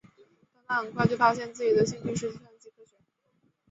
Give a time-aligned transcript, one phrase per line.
[0.65, 2.95] 但他很快就发现自己的兴趣是计算机科学。